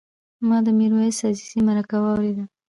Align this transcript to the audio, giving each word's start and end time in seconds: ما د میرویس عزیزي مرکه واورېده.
ما 0.47 0.57
د 0.65 0.67
میرویس 0.79 1.17
عزیزي 1.29 1.59
مرکه 1.67 1.97
واورېده. 2.01 2.43